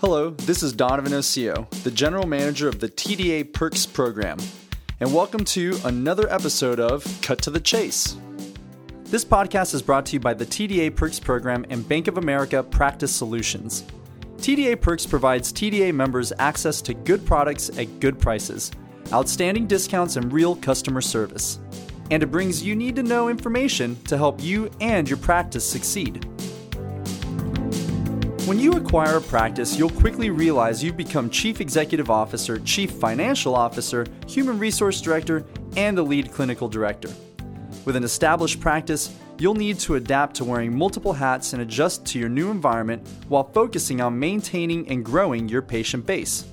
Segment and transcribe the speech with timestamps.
[0.00, 4.38] Hello, this is Donovan Osio, the General Manager of the TDA Perks Program,
[4.98, 8.16] and welcome to another episode of Cut to the Chase.
[9.04, 12.62] This podcast is brought to you by the TDA Perks Program and Bank of America
[12.62, 13.84] Practice Solutions.
[14.38, 18.70] TDA Perks provides TDA members access to good products at good prices,
[19.12, 21.60] outstanding discounts, and real customer service.
[22.10, 26.26] And it brings you need to know information to help you and your practice succeed.
[28.46, 33.54] When you acquire a practice, you'll quickly realize you've become Chief Executive Officer, Chief Financial
[33.54, 35.44] Officer, Human Resource Director,
[35.76, 37.10] and the Lead Clinical Director.
[37.84, 42.18] With an established practice, you'll need to adapt to wearing multiple hats and adjust to
[42.18, 46.44] your new environment while focusing on maintaining and growing your patient base.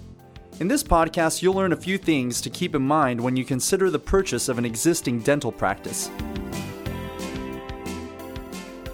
[0.60, 3.90] In this podcast, you'll learn a few things to keep in mind when you consider
[3.90, 6.12] the purchase of an existing dental practice.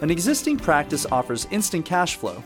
[0.01, 2.43] An existing practice offers instant cash flow.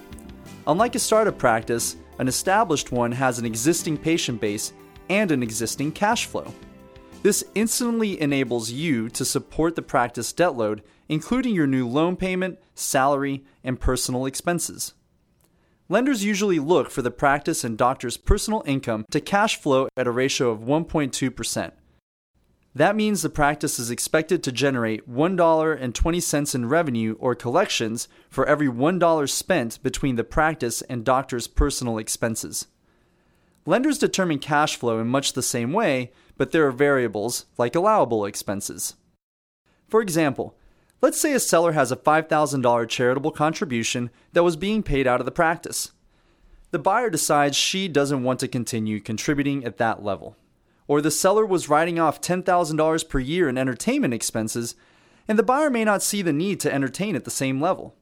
[0.68, 4.74] Unlike a startup practice, an established one has an existing patient base
[5.09, 6.54] and an existing cash flow.
[7.24, 12.59] This instantly enables you to support the practice debt load, including your new loan payment,
[12.76, 14.94] salary, and personal expenses.
[15.88, 20.12] Lenders usually look for the practice and doctor's personal income to cash flow at a
[20.12, 21.72] ratio of 1.2%.
[22.78, 28.67] That means the practice is expected to generate $1.20 in revenue or collections for every
[28.67, 32.67] $1 spent between the practice and doctor's personal expenses.
[33.66, 38.25] Lenders determine cash flow in much the same way, but there are variables, like allowable
[38.25, 38.94] expenses.
[39.89, 40.56] For example,
[41.02, 45.25] let's say a seller has a $5,000 charitable contribution that was being paid out of
[45.25, 45.94] the practice.
[46.69, 50.36] The buyer decides she doesn't want to continue contributing at that level.
[50.88, 54.76] Or the seller was writing off $10,000 per year in entertainment expenses,
[55.28, 57.96] and the buyer may not see the need to entertain at the same level.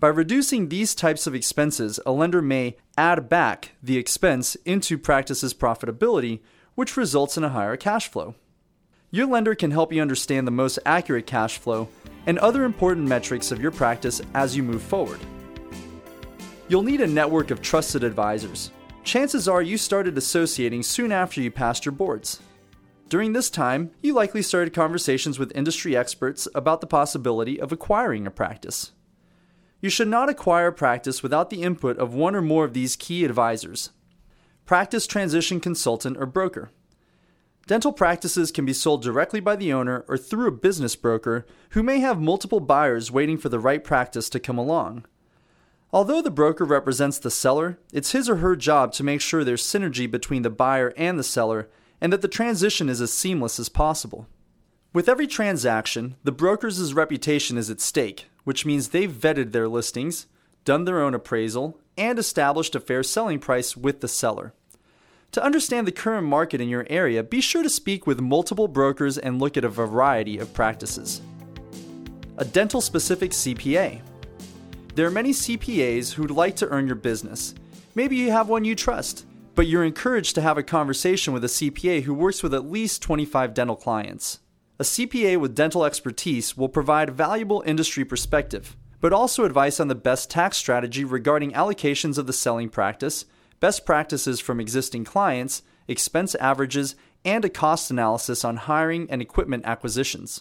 [0.00, 5.54] By reducing these types of expenses, a lender may add back the expense into practice's
[5.54, 6.40] profitability
[6.74, 8.34] which results in a higher cash flow.
[9.10, 11.88] Your lender can help you understand the most accurate cash flow
[12.26, 15.20] and other important metrics of your practice as you move forward.
[16.68, 18.72] You'll need a network of trusted advisors.
[19.04, 22.40] Chances are you started associating soon after you passed your boards.
[23.10, 28.26] During this time, you likely started conversations with industry experts about the possibility of acquiring
[28.26, 28.92] a practice.
[29.82, 32.96] You should not acquire a practice without the input of one or more of these
[32.96, 33.90] key advisors
[34.64, 36.70] practice transition consultant, or broker.
[37.66, 41.82] Dental practices can be sold directly by the owner or through a business broker who
[41.82, 45.04] may have multiple buyers waiting for the right practice to come along.
[45.94, 49.62] Although the broker represents the seller, it's his or her job to make sure there's
[49.62, 51.68] synergy between the buyer and the seller
[52.00, 54.26] and that the transition is as seamless as possible.
[54.92, 60.26] With every transaction, the broker's reputation is at stake, which means they've vetted their listings,
[60.64, 64.52] done their own appraisal, and established a fair selling price with the seller.
[65.30, 69.16] To understand the current market in your area, be sure to speak with multiple brokers
[69.16, 71.22] and look at a variety of practices.
[72.38, 74.00] A dental specific CPA.
[74.94, 77.54] There are many CPAs who'd like to earn your business.
[77.94, 81.48] Maybe you have one you trust, but you're encouraged to have a conversation with a
[81.48, 84.40] CPA who works with at least 25 dental clients.
[84.78, 89.94] A CPA with dental expertise will provide valuable industry perspective but also advice on the
[89.94, 93.26] best tax strategy regarding allocations of the selling practice,
[93.60, 99.62] best practices from existing clients, expense averages, and a cost analysis on hiring and equipment
[99.66, 100.40] acquisitions.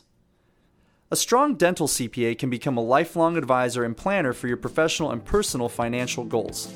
[1.13, 5.23] A strong dental CPA can become a lifelong advisor and planner for your professional and
[5.23, 6.73] personal financial goals.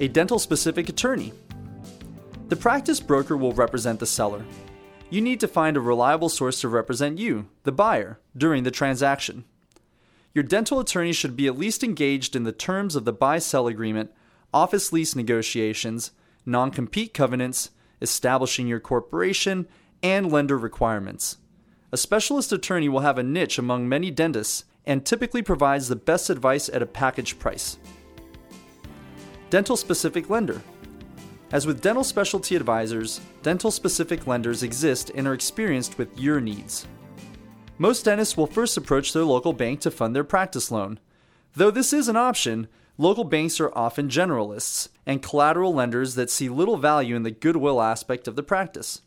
[0.00, 1.34] A dental specific attorney.
[2.48, 4.46] The practice broker will represent the seller.
[5.10, 9.44] You need to find a reliable source to represent you, the buyer, during the transaction.
[10.32, 13.66] Your dental attorney should be at least engaged in the terms of the buy sell
[13.66, 14.10] agreement,
[14.54, 16.12] office lease negotiations,
[16.46, 19.68] non compete covenants, establishing your corporation,
[20.02, 21.36] and lender requirements.
[21.94, 26.30] A specialist attorney will have a niche among many dentists and typically provides the best
[26.30, 27.76] advice at a package price.
[29.50, 30.62] Dental specific lender.
[31.52, 36.86] As with dental specialty advisors, dental specific lenders exist and are experienced with your needs.
[37.76, 40.98] Most dentists will first approach their local bank to fund their practice loan.
[41.54, 46.48] Though this is an option, local banks are often generalists and collateral lenders that see
[46.48, 49.02] little value in the goodwill aspect of the practice.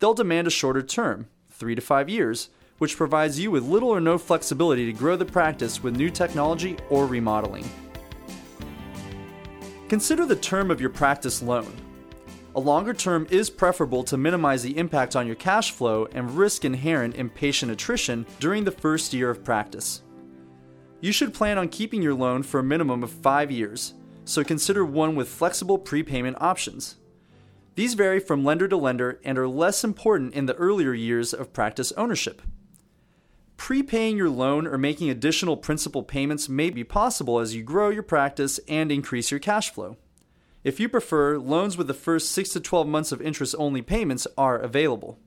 [0.00, 4.00] They'll demand a shorter term, three to five years, which provides you with little or
[4.00, 7.68] no flexibility to grow the practice with new technology or remodeling.
[9.88, 11.72] Consider the term of your practice loan.
[12.54, 16.64] A longer term is preferable to minimize the impact on your cash flow and risk
[16.64, 20.02] inherent in patient attrition during the first year of practice.
[21.00, 23.94] You should plan on keeping your loan for a minimum of five years.
[24.24, 26.96] so consider one with flexible prepayment options.
[27.76, 31.52] These vary from lender to lender and are less important in the earlier years of
[31.52, 32.40] practice ownership.
[33.58, 38.02] Prepaying your loan or making additional principal payments may be possible as you grow your
[38.02, 39.98] practice and increase your cash flow.
[40.64, 44.26] If you prefer, loans with the first 6 to 12 months of interest only payments
[44.38, 45.18] are available.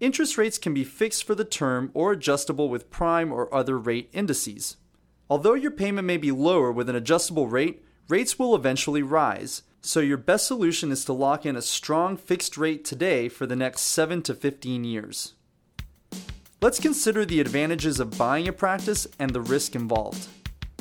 [0.00, 4.08] Interest rates can be fixed for the term or adjustable with prime or other rate
[4.14, 4.78] indices.
[5.28, 10.00] Although your payment may be lower with an adjustable rate, rates will eventually rise, so
[10.00, 13.82] your best solution is to lock in a strong fixed rate today for the next
[13.82, 15.34] 7 to 15 years.
[16.60, 20.28] Let's consider the advantages of buying a practice and the risk involved.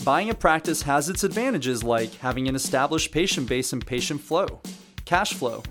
[0.03, 4.59] Buying a practice has its advantages like having an established patient base and patient flow,
[5.05, 5.63] cash flow,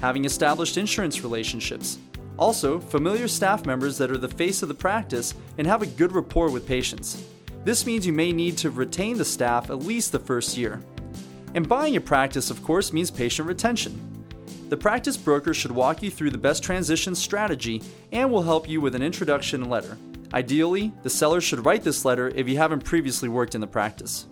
[0.00, 1.98] having established insurance relationships,
[2.38, 6.12] also familiar staff members that are the face of the practice and have a good
[6.12, 7.24] rapport with patients.
[7.64, 10.82] This means you may need to retain the staff at least the first year.
[11.54, 14.24] And buying a practice, of course, means patient retention.
[14.68, 18.80] The practice broker should walk you through the best transition strategy and will help you
[18.80, 19.98] with an introduction letter.
[20.32, 24.26] Ideally, the seller should write this letter if you haven't previously worked in the practice.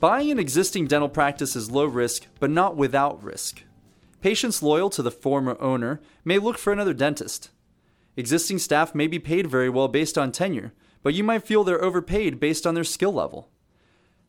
[0.00, 3.62] Buying an existing dental practice is low risk, but not without risk.
[4.22, 7.50] Patients loyal to the former owner may look for another dentist.
[8.16, 10.72] Existing staff may be paid very well based on tenure,
[11.02, 13.50] but you might feel they're overpaid based on their skill level.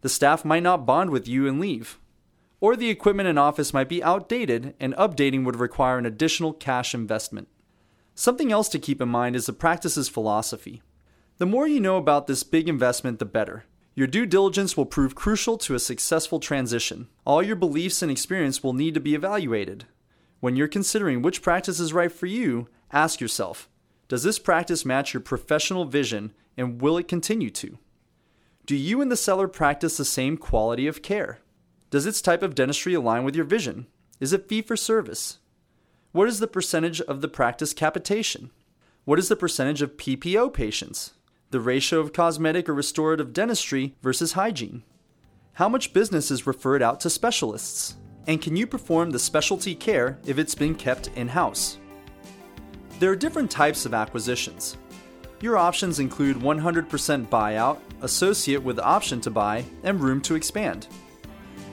[0.06, 1.98] The staff might not bond with you and leave
[2.60, 6.94] or the equipment in office might be outdated and updating would require an additional cash
[6.94, 7.48] investment.
[8.13, 10.84] Something else to keep in mind is the practice's philosophy.
[11.40, 13.66] The more you know about this big investment, the better.
[13.96, 17.08] Your due diligence will prove crucial to a successful transition.
[17.25, 19.86] All your beliefs and experience will need to be evaluated.
[20.40, 23.68] When you're considering which practice is right for you, ask yourself
[24.08, 27.80] Does this practice match your professional vision and will it continue to?
[28.65, 31.38] Do you and the seller practice the same quality of care?
[31.91, 33.85] Does its type of dentistry align with your vision?
[34.19, 35.38] Is it fee for service?
[36.13, 38.50] What is the percentage of the practice capitation?
[39.03, 41.13] What is the percentage of PPO patients?
[41.51, 44.81] The ratio of cosmetic or restorative dentistry versus hygiene?
[45.53, 47.97] How much business is referred out to specialists?
[48.25, 51.77] And can you perform the specialty care if it's been kept in house?
[52.97, 54.75] There are different types of acquisitions.
[55.42, 60.88] Your options include 100% buyout, associate with option to buy, and room to expand.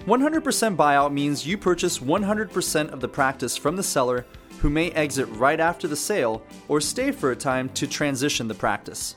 [0.07, 4.27] 100% buyout means you purchase 100% of the practice from the seller
[4.59, 8.55] who may exit right after the sale or stay for a time to transition the
[8.55, 9.15] practice.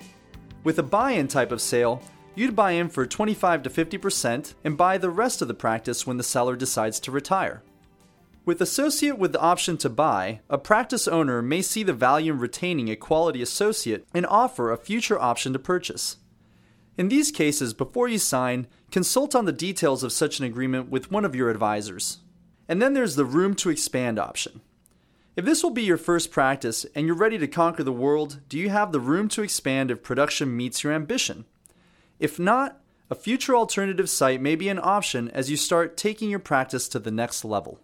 [0.64, 2.02] With a buy in type of sale,
[2.36, 6.18] you'd buy in for 25 to 50% and buy the rest of the practice when
[6.18, 7.64] the seller decides to retire.
[8.46, 12.40] With associate with the option to buy, a practice owner may see the value in
[12.40, 16.18] retaining a quality associate and offer a future option to purchase.
[16.96, 21.12] In these cases, before you sign, consult on the details of such an agreement with
[21.12, 22.20] one of your advisors.
[22.70, 24.62] And then there's the room to expand option.
[25.36, 28.60] If this will be your first practice and you're ready to conquer the world, do
[28.60, 31.46] you have the room to expand if production meets your ambition?
[32.20, 36.40] If not, a future alternative site may be an option as you start taking your
[36.40, 37.80] practice to the next level.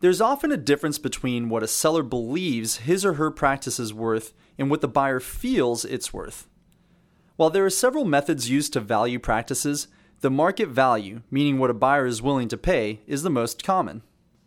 [0.00, 4.34] There's often a difference between what a seller believes his or her practice is worth
[4.58, 6.46] and what the buyer feels it's worth.
[7.36, 9.88] While there are several methods used to value practices,
[10.20, 14.02] the market value, meaning what a buyer is willing to pay, is the most common.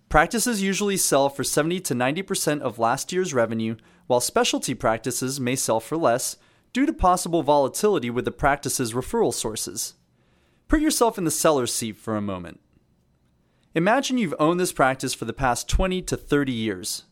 [0.07, 3.75] Practices usually sell for 70 to 90% of last year's revenue,
[4.07, 6.37] while specialty practices may sell for less
[6.73, 9.95] due to possible volatility with the practice's referral sources.
[10.67, 12.59] Put yourself in the seller's seat for a moment.
[13.75, 17.03] Imagine you've owned this practice for the past 20 to 30 years.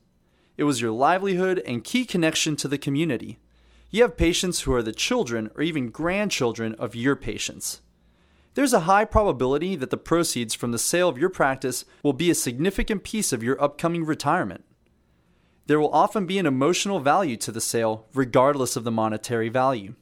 [0.58, 3.38] It was your livelihood and key connection to the community.
[3.92, 7.82] You have patients who are the children or even grandchildren of your patients.
[8.56, 12.32] There's a high probability that the proceeds from the sale of your practice will be
[12.32, 14.66] a significant piece of your upcoming retirement.
[15.68, 19.94] There will often be an emotional value to the sale, regardless of the monetary value.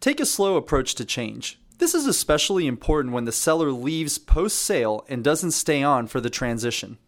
[0.00, 1.58] Take a slow approach to change.
[1.80, 6.20] This is especially important when the seller leaves post sale and doesn't stay on for
[6.20, 6.98] the transition.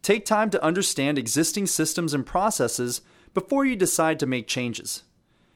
[0.00, 3.02] Take time to understand existing systems and processes
[3.34, 5.02] before you decide to make changes.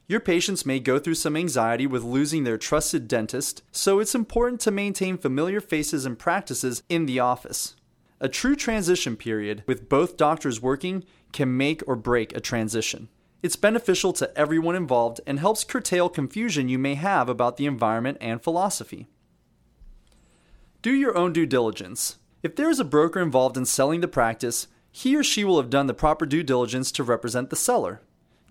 [0.06, 4.60] Your patients may go through some anxiety with losing their trusted dentist, so it's important
[4.60, 7.74] to maintain familiar faces and practices in the office.
[8.20, 13.08] A true transition period, with both doctors working, can make or break a transition.
[13.42, 18.18] It's beneficial to everyone involved and helps curtail confusion you may have about the environment
[18.20, 19.08] and philosophy.
[20.80, 22.18] Do your own due diligence.
[22.44, 25.70] If there is a broker involved in selling the practice, he or she will have
[25.70, 28.00] done the proper due diligence to represent the seller.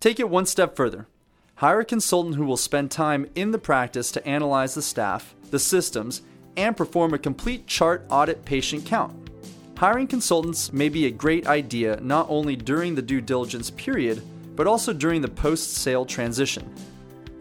[0.01, 1.07] Take it one step further.
[1.55, 5.59] Hire a consultant who will spend time in the practice to analyze the staff, the
[5.59, 6.21] systems,
[6.57, 9.29] and perform a complete chart audit patient count.
[9.77, 14.21] Hiring consultants may be a great idea not only during the due diligence period,
[14.55, 16.73] but also during the post sale transition.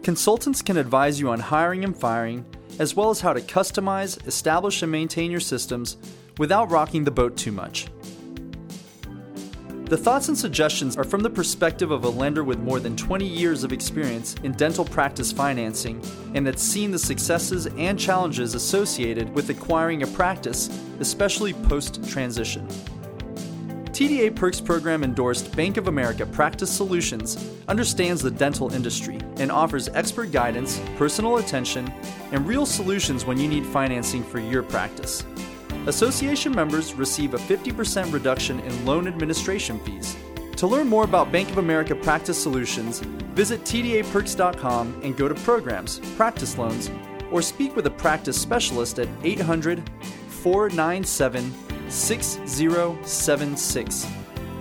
[0.03, 2.45] Consultants can advise you on hiring and firing,
[2.79, 5.97] as well as how to customize, establish, and maintain your systems
[6.37, 7.87] without rocking the boat too much.
[9.91, 13.27] The thoughts and suggestions are from the perspective of a lender with more than 20
[13.27, 16.01] years of experience in dental practice financing
[16.33, 20.69] and that's seen the successes and challenges associated with acquiring a practice,
[21.01, 22.65] especially post transition.
[24.01, 29.89] TDA Perks program endorsed Bank of America Practice Solutions understands the dental industry and offers
[29.89, 31.87] expert guidance, personal attention,
[32.31, 35.23] and real solutions when you need financing for your practice.
[35.85, 40.17] Association members receive a 50% reduction in loan administration fees.
[40.55, 43.01] To learn more about Bank of America Practice Solutions,
[43.35, 46.89] visit TDAPerks.com and go to Programs, Practice Loans,
[47.29, 49.87] or speak with a practice specialist at 800
[50.27, 51.53] 497
[51.91, 54.07] 6076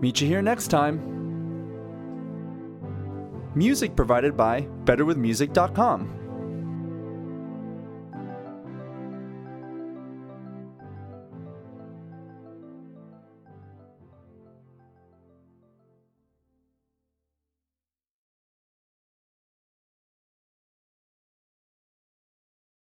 [0.00, 1.10] Meet you here next time.
[3.54, 6.23] Music provided by BetterWithMusic.com.